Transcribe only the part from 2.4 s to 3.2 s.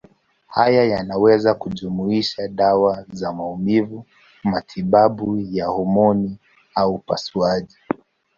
dawa